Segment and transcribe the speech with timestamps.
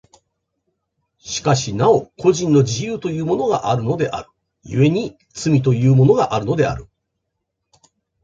[1.19, 4.29] しかしなお個人の自由というものがあるのである、
[4.63, 6.87] 故に罪というものがあるのである。